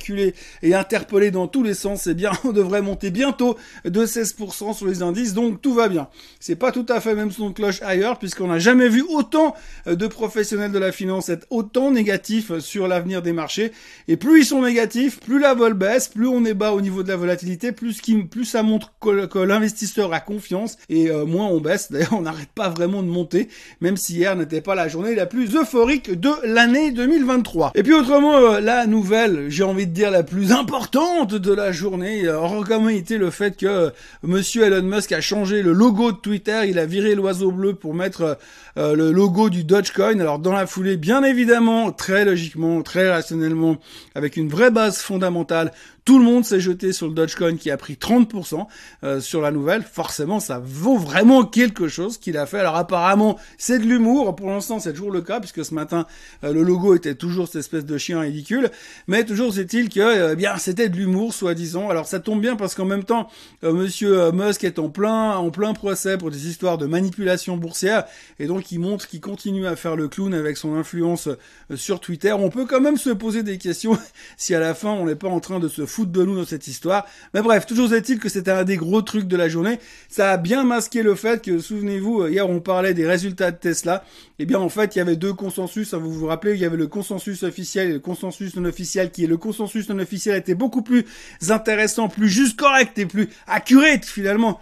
et 0.61 0.73
interpellé 0.73 1.31
dans 1.31 1.47
tous 1.47 1.63
les 1.63 1.73
sens, 1.73 2.07
eh 2.07 2.13
bien, 2.13 2.31
on 2.43 2.51
devrait 2.51 2.81
monter 2.81 3.11
bientôt 3.11 3.57
de 3.85 4.05
16% 4.05 4.73
sur 4.73 4.85
les 4.85 5.01
indices, 5.01 5.33
donc 5.33 5.61
tout 5.61 5.73
va 5.73 5.87
bien. 5.87 6.07
C'est 6.39 6.55
pas 6.55 6.71
tout 6.71 6.85
à 6.89 6.99
fait 6.99 7.15
même 7.15 7.31
son 7.31 7.51
cloche 7.53 7.81
ailleurs, 7.81 8.19
puisqu'on 8.19 8.47
n'a 8.47 8.59
jamais 8.59 8.89
vu 8.89 9.03
autant 9.09 9.55
de 9.85 10.07
professionnels 10.07 10.71
de 10.71 10.79
la 10.79 10.91
finance 10.91 11.29
être 11.29 11.47
autant 11.49 11.91
négatifs 11.91 12.57
sur 12.59 12.87
l'avenir 12.87 13.21
des 13.21 13.33
marchés. 13.33 13.71
Et 14.07 14.17
plus 14.17 14.41
ils 14.41 14.45
sont 14.45 14.61
négatifs, 14.61 15.19
plus 15.19 15.39
la 15.39 15.53
vol 15.53 15.73
baisse, 15.73 16.07
plus 16.07 16.27
on 16.27 16.45
est 16.45 16.53
bas 16.53 16.73
au 16.73 16.81
niveau 16.81 17.03
de 17.03 17.09
la 17.09 17.15
volatilité, 17.15 17.71
plus, 17.71 18.01
plus 18.29 18.45
ça 18.45 18.63
montre 18.63 18.93
que, 18.99 19.39
l'investisseur 19.39 20.13
a 20.13 20.19
confiance, 20.19 20.77
et 20.89 21.09
euh, 21.09 21.25
moins 21.25 21.47
on 21.47 21.59
baisse. 21.59 21.91
D'ailleurs, 21.91 22.13
on 22.13 22.21
n'arrête 22.21 22.49
pas 22.53 22.69
vraiment 22.69 23.03
de 23.03 23.07
monter, 23.07 23.49
même 23.81 23.97
si 23.97 24.15
hier 24.15 24.35
n'était 24.35 24.61
pas 24.61 24.75
la 24.75 24.87
journée 24.87 25.15
la 25.15 25.25
plus 25.25 25.55
euphorique 25.55 26.11
de 26.11 26.31
l'année 26.43 26.91
2023. 26.91 27.71
Et 27.75 27.83
puis 27.83 27.93
autrement, 27.93 28.37
euh, 28.37 28.59
la 28.59 28.85
nouvelle, 28.85 29.45
j'ai 29.49 29.63
envie 29.73 29.87
de 29.87 29.91
dire 29.91 30.11
la 30.11 30.21
plus 30.21 30.51
importante 30.51 31.33
de 31.33 31.51
la 31.51 31.71
journée 31.71 32.29
aura 32.29 32.63
quand 32.63 32.79
même 32.79 32.95
été 32.95 33.17
le 33.17 33.31
fait 33.31 33.57
que 33.57 33.91
Monsieur 34.21 34.63
Elon 34.65 34.83
Musk 34.83 35.11
a 35.13 35.19
changé 35.19 35.63
le 35.63 35.73
logo 35.73 36.11
de 36.11 36.17
Twitter, 36.17 36.61
il 36.67 36.77
a 36.77 36.85
viré 36.85 37.15
l'oiseau 37.15 37.51
bleu 37.51 37.73
pour 37.73 37.95
mettre 37.95 38.37
euh, 38.77 38.95
le 38.95 39.11
logo 39.11 39.49
du 39.49 39.63
Dogecoin. 39.63 40.19
Alors 40.19 40.37
dans 40.37 40.51
la 40.51 40.67
foulée, 40.67 40.95
bien 40.95 41.23
évidemment, 41.23 41.91
très 41.91 42.23
logiquement, 42.23 42.83
très 42.83 43.09
rationnellement, 43.09 43.77
avec 44.13 44.37
une 44.37 44.47
vraie 44.47 44.69
base 44.69 44.99
fondamentale, 44.99 45.71
tout 46.05 46.19
le 46.19 46.25
monde 46.25 46.43
s'est 46.43 46.59
jeté 46.59 46.91
sur 46.91 47.07
le 47.07 47.13
Dogecoin 47.13 47.55
qui 47.55 47.71
a 47.71 47.77
pris 47.77 47.93
30% 47.93 48.67
euh, 49.03 49.21
sur 49.21 49.41
la 49.41 49.51
nouvelle. 49.51 49.83
Forcément, 49.83 50.39
ça 50.39 50.61
vaut 50.63 50.97
vraiment 50.97 51.45
quelque 51.45 51.87
chose 51.87 52.17
qu'il 52.17 52.37
a 52.37 52.45
fait. 52.45 52.59
Alors 52.59 52.75
apparemment, 52.75 53.39
c'est 53.57 53.79
de 53.79 53.85
l'humour. 53.85 54.35
Pour 54.35 54.49
l'instant, 54.49 54.79
c'est 54.79 54.91
toujours 54.91 55.11
le 55.11 55.21
cas 55.21 55.39
puisque 55.39 55.63
ce 55.63 55.73
matin, 55.73 56.05
euh, 56.43 56.51
le 56.51 56.61
logo 56.61 56.95
était 56.95 57.15
toujours 57.15 57.47
cette 57.47 57.57
espèce 57.57 57.85
de 57.85 57.97
chien 57.97 58.19
ridicule. 58.19 58.69
Mais 59.07 59.23
toujours 59.23 59.57
est-il 59.57 59.87
que, 59.89 60.01
euh, 60.01 60.35
bien, 60.35 60.57
c'était 60.57 60.89
de 60.89 60.97
l'humour, 60.97 61.33
soi-disant. 61.33 61.89
Alors 61.89 62.07
ça 62.07 62.19
tombe 62.19 62.41
bien 62.41 62.57
parce 62.57 62.75
qu'en 62.75 62.85
même 62.85 63.03
temps, 63.03 63.29
Monsieur 63.61 64.31
Musk 64.31 64.63
est 64.63 64.79
en 64.79 64.89
plein, 64.89 65.37
en 65.37 65.49
plein 65.51 65.73
procès 65.73 66.17
pour 66.17 66.31
des 66.31 66.47
histoires 66.47 66.77
de 66.77 66.85
manipulation 66.85 67.55
boursière 67.55 68.03
et 68.39 68.45
donc 68.45 68.71
il 68.71 68.79
montre 68.79 69.07
qu'il 69.07 69.21
continue 69.21 69.67
à 69.67 69.75
faire 69.75 69.95
le 69.95 70.07
clown 70.07 70.33
avec 70.33 70.57
son 70.57 70.75
influence 70.75 71.29
sur 71.75 71.99
Twitter. 71.99 72.33
On 72.33 72.49
peut 72.49 72.65
quand 72.65 72.81
même 72.81 72.97
se 72.97 73.09
poser 73.09 73.43
des 73.43 73.57
questions 73.57 73.97
si 74.37 74.53
à 74.53 74.59
la 74.59 74.73
fin 74.73 74.89
on 74.89 75.05
n'est 75.05 75.15
pas 75.15 75.29
en 75.29 75.39
train 75.39 75.59
de 75.59 75.67
se 75.67 75.85
foutent 75.93 76.11
de 76.11 76.23
nous 76.23 76.35
dans 76.35 76.45
cette 76.45 76.67
histoire. 76.67 77.05
Mais 77.33 77.41
bref, 77.41 77.65
toujours 77.65 77.93
est-il 77.93 78.19
que 78.19 78.29
c'était 78.29 78.51
un 78.51 78.63
des 78.63 78.77
gros 78.77 79.01
trucs 79.01 79.27
de 79.27 79.37
la 79.37 79.47
journée. 79.47 79.79
Ça 80.09 80.31
a 80.31 80.37
bien 80.37 80.63
masqué 80.63 81.03
le 81.03 81.15
fait 81.15 81.43
que, 81.43 81.59
souvenez-vous, 81.59 82.27
hier 82.27 82.49
on 82.49 82.59
parlait 82.59 82.93
des 82.93 83.07
résultats 83.07 83.51
de 83.51 83.57
Tesla. 83.57 84.03
Eh 84.43 84.45
bien, 84.45 84.59
en 84.59 84.67
fait, 84.67 84.93
il 84.93 84.97
y 84.97 85.01
avait 85.01 85.15
deux 85.15 85.31
consensus. 85.31 85.93
Hein, 85.93 85.99
vous 85.99 86.11
vous 86.11 86.25
rappelez, 86.25 86.55
il 86.55 86.59
y 86.59 86.65
avait 86.65 86.75
le 86.75 86.87
consensus 86.87 87.43
officiel 87.43 87.89
et 87.89 87.93
le 87.93 87.99
consensus 87.99 88.57
non 88.57 88.65
officiel, 88.65 89.09
qui 89.09 89.23
est 89.23 89.27
le 89.27 89.37
consensus 89.37 89.87
non 89.87 89.97
officiel 89.99 90.35
était 90.35 90.53
beaucoup 90.53 90.81
plus 90.81 91.05
intéressant, 91.47 92.09
plus 92.09 92.27
juste 92.27 92.59
correct 92.59 92.99
et 92.99 93.05
plus 93.05 93.29
accurate 93.47 94.03
finalement 94.03 94.59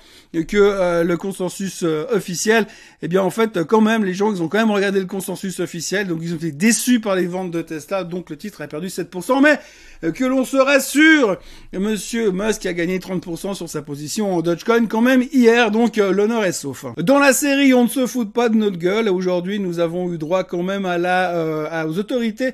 que 0.47 0.55
euh, 0.57 1.03
le 1.03 1.17
consensus 1.17 1.81
euh, 1.81 2.05
officiel. 2.11 2.67
Eh 3.01 3.07
bien, 3.07 3.23
en 3.23 3.31
fait, 3.31 3.63
quand 3.63 3.81
même, 3.81 4.05
les 4.05 4.13
gens, 4.13 4.31
ils 4.31 4.43
ont 4.43 4.47
quand 4.49 4.59
même 4.59 4.69
regardé 4.69 4.99
le 4.99 5.07
consensus 5.07 5.59
officiel, 5.59 6.07
donc 6.07 6.19
ils 6.21 6.33
ont 6.33 6.37
été 6.37 6.51
déçus 6.51 6.99
par 6.99 7.15
les 7.15 7.25
ventes 7.25 7.49
de 7.49 7.63
Tesla, 7.63 8.03
donc 8.03 8.29
le 8.29 8.37
titre 8.37 8.61
a 8.61 8.67
perdu 8.67 8.87
7%. 8.87 9.41
Mais 9.41 9.59
euh, 10.03 10.11
que 10.11 10.25
l'on 10.25 10.45
se 10.45 10.57
rassure, 10.57 11.37
Monsieur 11.73 12.31
Musk 12.31 12.67
a 12.67 12.73
gagné 12.73 12.99
30% 12.99 13.55
sur 13.55 13.67
sa 13.67 13.81
position 13.81 14.35
en 14.35 14.41
Dogecoin 14.43 14.85
quand 14.85 15.01
même 15.01 15.23
hier, 15.33 15.71
donc 15.71 15.97
l'honneur 15.97 16.43
est 16.43 16.51
sauf. 16.51 16.85
Dans 16.97 17.17
la 17.17 17.33
série, 17.33 17.73
on 17.73 17.85
ne 17.85 17.89
se 17.89 18.05
fout 18.05 18.31
pas 18.31 18.47
de 18.47 18.55
notre 18.55 18.77
gueule. 18.77 19.09
Aujourd'hui, 19.09 19.59
nous 19.59 19.70
avons 19.79 20.11
eu 20.11 20.17
droit 20.17 20.43
quand 20.43 20.63
même 20.63 20.83
la, 20.83 21.85
aux 21.87 21.97
autorités 21.97 22.53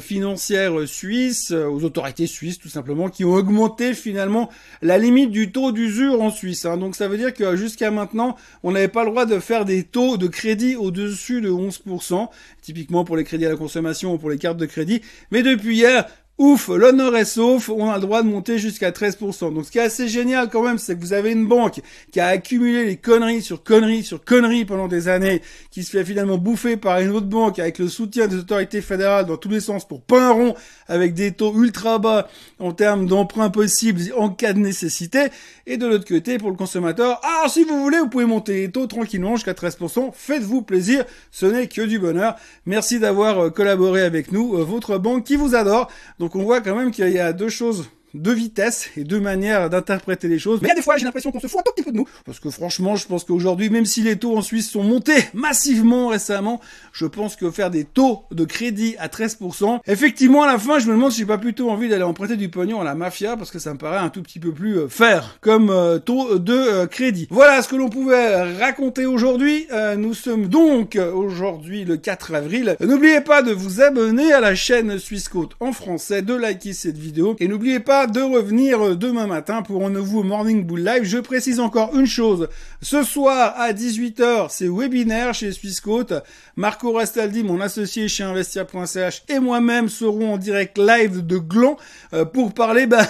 financières 0.00 0.86
suisses, 0.86 1.52
aux 1.52 1.84
autorités 1.84 2.26
suisses 2.26 2.58
tout 2.58 2.68
simplement, 2.68 3.08
qui 3.08 3.24
ont 3.24 3.34
augmenté 3.34 3.94
finalement 3.94 4.50
la 4.82 4.98
limite 4.98 5.30
du 5.30 5.52
taux 5.52 5.72
d'usure 5.72 6.20
en 6.20 6.30
Suisse. 6.30 6.64
Hein. 6.64 6.76
Donc 6.76 6.96
ça 6.96 7.08
veut 7.08 7.18
dire 7.18 7.34
que 7.34 7.56
jusqu'à 7.56 7.90
maintenant, 7.90 8.36
on 8.62 8.72
n'avait 8.72 8.88
pas 8.88 9.04
le 9.04 9.10
droit 9.10 9.26
de 9.26 9.38
faire 9.38 9.64
des 9.64 9.84
taux 9.84 10.16
de 10.16 10.26
crédit 10.26 10.76
au-dessus 10.76 11.40
de 11.40 11.50
11%, 11.50 12.28
typiquement 12.62 13.04
pour 13.04 13.16
les 13.16 13.24
crédits 13.24 13.46
à 13.46 13.50
la 13.50 13.56
consommation 13.56 14.14
ou 14.14 14.18
pour 14.18 14.30
les 14.30 14.38
cartes 14.38 14.58
de 14.58 14.66
crédit. 14.66 15.02
Mais 15.30 15.42
depuis 15.42 15.76
hier, 15.76 16.06
Ouf, 16.38 16.68
l'honneur 16.68 17.16
est 17.16 17.24
sauf, 17.24 17.70
on 17.70 17.88
a 17.88 17.94
le 17.94 18.02
droit 18.02 18.22
de 18.22 18.28
monter 18.28 18.58
jusqu'à 18.58 18.90
13%. 18.90 19.54
Donc 19.54 19.64
ce 19.64 19.70
qui 19.70 19.78
est 19.78 19.82
assez 19.82 20.06
génial 20.06 20.50
quand 20.50 20.62
même, 20.62 20.76
c'est 20.76 20.94
que 20.94 21.00
vous 21.00 21.14
avez 21.14 21.32
une 21.32 21.46
banque 21.46 21.80
qui 22.12 22.20
a 22.20 22.26
accumulé 22.26 22.84
les 22.84 22.98
conneries 22.98 23.40
sur 23.40 23.64
conneries 23.64 24.04
sur 24.04 24.22
conneries 24.22 24.66
pendant 24.66 24.86
des 24.86 25.08
années, 25.08 25.40
qui 25.70 25.82
se 25.82 25.90
fait 25.90 26.04
finalement 26.04 26.36
bouffer 26.36 26.76
par 26.76 27.00
une 27.00 27.08
autre 27.12 27.26
banque 27.26 27.58
avec 27.58 27.78
le 27.78 27.88
soutien 27.88 28.26
des 28.26 28.36
autorités 28.36 28.82
fédérales 28.82 29.24
dans 29.24 29.38
tous 29.38 29.48
les 29.48 29.60
sens 29.60 29.88
pour 29.88 30.02
pas 30.02 30.28
un 30.28 30.32
rond, 30.32 30.54
avec 30.88 31.14
des 31.14 31.32
taux 31.32 31.54
ultra 31.56 31.98
bas 31.98 32.28
en 32.58 32.72
termes 32.72 33.06
d'emprunt 33.06 33.48
possibles 33.48 34.02
en 34.14 34.28
cas 34.28 34.52
de 34.52 34.58
nécessité. 34.58 35.28
Et 35.66 35.78
de 35.78 35.86
l'autre 35.86 36.06
côté, 36.06 36.36
pour 36.36 36.50
le 36.50 36.56
consommateur, 36.56 37.18
ah 37.24 37.46
si 37.48 37.64
vous 37.64 37.80
voulez, 37.82 37.98
vous 37.98 38.08
pouvez 38.08 38.26
monter 38.26 38.60
les 38.60 38.70
taux 38.70 38.86
tranquillement 38.86 39.36
jusqu'à 39.36 39.54
13%, 39.54 40.10
faites-vous 40.12 40.60
plaisir, 40.60 41.06
ce 41.32 41.46
n'est 41.46 41.66
que 41.66 41.80
du 41.80 41.98
bonheur. 41.98 42.36
Merci 42.66 43.00
d'avoir 43.00 43.38
euh, 43.38 43.50
collaboré 43.50 44.02
avec 44.02 44.32
nous, 44.32 44.58
euh, 44.58 44.64
votre 44.64 44.98
banque 44.98 45.24
qui 45.24 45.36
vous 45.36 45.54
adore. 45.54 45.90
On 46.34 46.42
voit 46.42 46.60
quand 46.60 46.74
même 46.74 46.90
qu'il 46.90 47.08
y 47.10 47.18
a 47.18 47.32
deux 47.32 47.48
choses 47.48 47.88
deux 48.16 48.32
vitesses 48.32 48.90
et 48.96 49.04
deux 49.04 49.20
manières 49.20 49.70
d'interpréter 49.70 50.28
les 50.28 50.38
choses. 50.38 50.60
Mais 50.62 50.68
il 50.68 50.70
y 50.70 50.72
a 50.72 50.76
des 50.76 50.82
fois, 50.82 50.96
j'ai 50.96 51.04
l'impression 51.04 51.30
qu'on 51.30 51.40
se 51.40 51.46
fout 51.46 51.60
un 51.60 51.62
tout 51.62 51.72
petit 51.74 51.84
peu 51.84 51.92
de 51.92 51.96
nous. 51.96 52.08
Parce 52.24 52.40
que 52.40 52.50
franchement, 52.50 52.96
je 52.96 53.06
pense 53.06 53.24
qu'aujourd'hui, 53.24 53.70
même 53.70 53.84
si 53.84 54.02
les 54.02 54.16
taux 54.16 54.36
en 54.36 54.42
Suisse 54.42 54.70
sont 54.70 54.82
montés 54.82 55.24
massivement 55.34 56.08
récemment, 56.08 56.60
je 56.92 57.06
pense 57.06 57.36
que 57.36 57.50
faire 57.50 57.70
des 57.70 57.84
taux 57.84 58.24
de 58.30 58.44
crédit 58.44 58.96
à 58.98 59.08
13%, 59.08 59.80
effectivement, 59.86 60.42
à 60.42 60.46
la 60.46 60.58
fin, 60.58 60.78
je 60.78 60.86
me 60.86 60.92
demande 60.92 61.12
si 61.12 61.20
j'ai 61.20 61.26
pas 61.26 61.38
plutôt 61.38 61.70
envie 61.70 61.88
d'aller 61.88 62.02
emprunter 62.02 62.36
du 62.36 62.48
pognon 62.48 62.80
à 62.80 62.84
la 62.84 62.94
mafia, 62.94 63.36
parce 63.36 63.50
que 63.50 63.58
ça 63.58 63.72
me 63.72 63.78
paraît 63.78 63.98
un 63.98 64.08
tout 64.08 64.22
petit 64.22 64.38
peu 64.38 64.52
plus 64.52 64.78
euh, 64.78 64.88
faire 64.88 65.38
comme 65.40 65.70
euh, 65.70 65.98
taux 65.98 66.38
de 66.38 66.52
euh, 66.52 66.86
crédit. 66.86 67.26
Voilà 67.30 67.62
ce 67.62 67.68
que 67.68 67.76
l'on 67.76 67.88
pouvait 67.88 68.42
raconter 68.58 69.06
aujourd'hui. 69.06 69.66
nous 69.96 70.14
sommes 70.14 70.46
donc 70.48 70.96
aujourd'hui 70.96 71.84
le 71.84 71.96
4 71.96 72.34
avril. 72.34 72.76
N'oubliez 72.80 73.20
pas 73.20 73.42
de 73.42 73.52
vous 73.52 73.80
abonner 73.80 74.32
à 74.32 74.40
la 74.40 74.54
chaîne 74.54 74.98
Suisse 74.98 75.28
Côte 75.28 75.52
en 75.60 75.72
français, 75.72 76.22
de 76.22 76.34
liker 76.34 76.72
cette 76.72 76.98
vidéo, 76.98 77.36
et 77.38 77.48
n'oubliez 77.48 77.80
pas 77.80 78.05
de 78.06 78.20
revenir 78.20 78.96
demain 78.96 79.26
matin 79.26 79.62
pour 79.62 79.84
un 79.84 79.90
nouveau 79.90 80.22
Morning 80.22 80.64
Bull 80.64 80.84
Live. 80.84 81.04
Je 81.04 81.18
précise 81.18 81.60
encore 81.60 81.96
une 81.96 82.06
chose. 82.06 82.48
Ce 82.80 83.02
soir 83.02 83.54
à 83.56 83.72
18h, 83.72 84.46
c'est 84.50 84.68
webinaire 84.68 85.34
chez 85.34 85.50
Swissquote. 85.52 86.14
Marco 86.56 86.92
Rastaldi, 86.92 87.42
mon 87.42 87.60
associé 87.60 88.08
chez 88.08 88.22
investia.ch 88.22 89.24
et 89.28 89.38
moi-même 89.40 89.88
serons 89.88 90.34
en 90.34 90.36
direct 90.38 90.78
live 90.78 91.26
de 91.26 91.38
Gland 91.38 91.76
euh, 92.12 92.24
pour 92.24 92.54
parler 92.54 92.86
bah, 92.86 93.06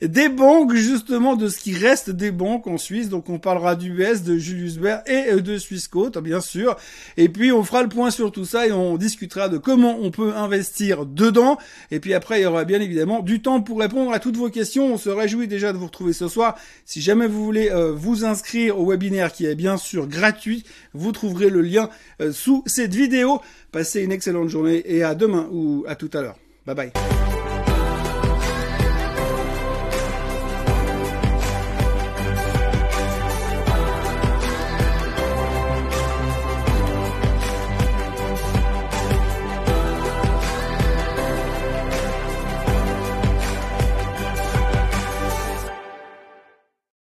des 0.00 0.28
banques, 0.28 0.74
justement, 0.74 1.34
de 1.34 1.48
ce 1.48 1.58
qui 1.58 1.74
reste 1.74 2.10
des 2.10 2.30
banques 2.30 2.66
en 2.66 2.78
Suisse. 2.78 3.08
Donc 3.08 3.28
on 3.28 3.38
parlera 3.38 3.74
d'UBS, 3.74 4.22
de 4.22 4.38
Julius 4.38 4.78
Baer 4.78 4.98
et 5.06 5.32
euh, 5.32 5.40
de 5.40 5.58
Swissquote, 5.58 6.18
bien 6.18 6.40
sûr. 6.40 6.76
Et 7.16 7.28
puis 7.28 7.50
on 7.50 7.64
fera 7.64 7.82
le 7.82 7.88
point 7.88 8.10
sur 8.10 8.30
tout 8.30 8.44
ça 8.44 8.66
et 8.66 8.72
on 8.72 8.96
discutera 8.96 9.48
de 9.48 9.58
comment 9.58 9.98
on 10.00 10.10
peut 10.10 10.34
investir 10.36 11.04
dedans. 11.04 11.58
Et 11.90 11.98
puis 12.00 12.14
après, 12.14 12.40
il 12.40 12.42
y 12.44 12.46
aura 12.46 12.64
bien 12.64 12.80
évidemment 12.80 13.20
du 13.20 13.42
temps 13.42 13.60
pour 13.60 13.80
répondre 13.80 14.12
à 14.12 14.20
toutes 14.20 14.36
vos 14.36 14.50
questions. 14.50 14.92
On 14.92 14.98
se 14.98 15.10
réjouit 15.10 15.48
déjà 15.48 15.72
de 15.72 15.78
vous 15.78 15.86
retrouver 15.86 16.12
ce 16.12 16.28
soir. 16.28 16.56
Si 16.84 17.00
jamais 17.00 17.26
vous 17.26 17.44
voulez 17.44 17.70
euh, 17.70 17.92
vous 17.92 18.24
inscrire 18.24 18.78
au 18.78 18.90
webinaire 18.90 19.32
qui 19.32 19.46
est 19.46 19.56
bien 19.56 19.76
sûr 19.76 20.06
gratuit, 20.06 20.64
vous 20.94 21.12
trouverez 21.12 21.50
le 21.50 21.62
lien 21.62 21.90
euh, 22.20 22.32
sous 22.32 22.62
cette 22.66 22.94
vidéo. 22.94 23.40
Passez 23.72 24.02
une 24.02 24.12
excellente 24.12 24.48
journée 24.48 24.82
et 24.86 25.02
à 25.02 25.14
demain 25.14 25.48
ou 25.50 25.84
à 25.88 25.96
tout 25.96 26.10
à 26.14 26.22
l'heure. 26.22 26.38
Bye 26.66 26.74
bye. 26.74 27.37